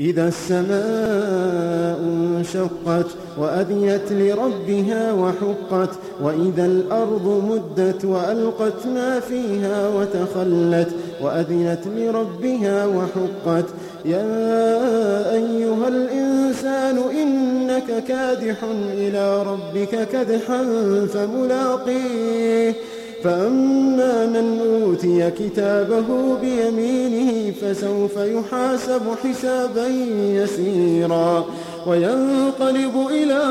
[0.00, 3.06] إذا السماء انشقت
[3.38, 5.90] وأذنت لربها وحقت
[6.22, 10.88] وإذا الأرض مدت وألقت ما فيها وتخلت
[11.22, 13.64] وأذنت لربها وحقت
[14.04, 18.56] يا أيها الإنسان إنك كادح
[18.92, 20.64] إلى ربك كدحا
[21.14, 22.74] فملاقيه
[23.26, 29.86] فأما من أوتي كتابه بيمينه فسوف يحاسب حسابا
[30.20, 31.44] يسيرا
[31.86, 33.42] وينقلب إلى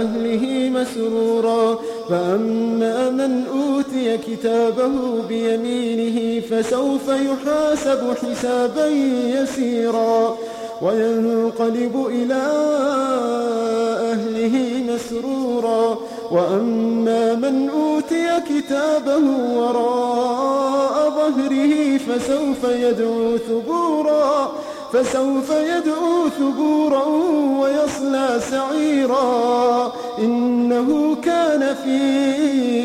[0.00, 1.78] أهله مسرورا
[2.08, 8.86] فأما من أوتي كتابه بيمينه فسوف يحاسب حسابا
[9.36, 10.36] يسيرا
[10.82, 12.42] وينقلب إلى
[14.12, 15.98] أهله مسرورا
[16.30, 19.24] وأما من أوتي كتابه
[19.56, 24.52] وراء ظهره فسوف يدعو ثبورا
[24.92, 27.04] فسوف يدعو ثبورا
[27.60, 29.92] ويصلى سعيرا.
[30.18, 31.98] إنه كان في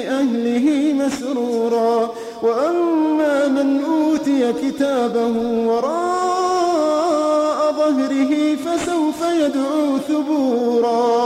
[0.08, 2.10] أهله مسرورا.
[2.44, 5.34] وأما من أوتي كتابه
[5.66, 11.19] وراء ظهره فسوف يدعو ثبورا.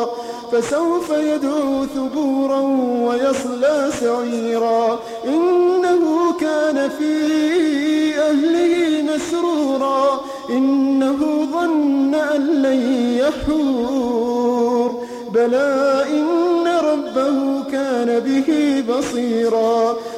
[0.54, 2.60] فسوف يدعو ثبورا
[3.08, 5.00] ويصلى سعيرا.
[5.26, 7.14] إنه كان في
[8.20, 10.22] أهله مسرورا.
[10.50, 15.04] إنه ظن أن لن يحور.
[15.34, 19.98] بلى إن ربه كان به بصيرا.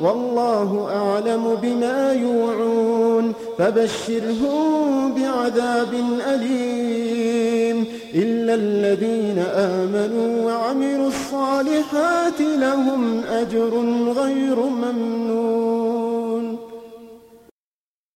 [0.00, 5.94] والله أعلم بما يوعون فبشرهم بعذاب
[6.28, 13.70] أليم إلا الذين آمنوا وعملوا الصالحات لهم أجر
[14.16, 14.93] غير ممنون